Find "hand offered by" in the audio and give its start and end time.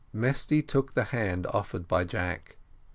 1.03-2.03